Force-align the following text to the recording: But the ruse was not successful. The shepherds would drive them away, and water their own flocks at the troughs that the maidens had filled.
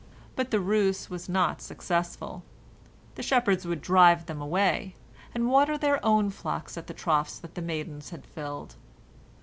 But 0.35 0.49
the 0.49 0.59
ruse 0.59 1.11
was 1.11 1.29
not 1.29 1.61
successful. 1.61 2.41
The 3.13 3.21
shepherds 3.21 3.67
would 3.67 3.81
drive 3.83 4.25
them 4.25 4.41
away, 4.41 4.95
and 5.35 5.47
water 5.47 5.77
their 5.77 6.03
own 6.03 6.31
flocks 6.31 6.75
at 6.75 6.87
the 6.87 6.95
troughs 6.95 7.37
that 7.37 7.53
the 7.53 7.61
maidens 7.61 8.09
had 8.09 8.25
filled. 8.25 8.77